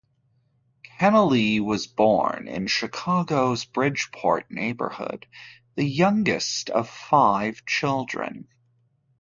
Kennelly 0.83 1.59
was 1.59 1.85
born 1.85 2.47
in 2.47 2.65
Chicago's 2.65 3.65
Bridgeport 3.65 4.49
neighborhood, 4.49 5.27
the 5.75 5.85
youngest 5.85 6.71
of 6.71 6.89
five 6.89 7.63
children. 7.67 8.47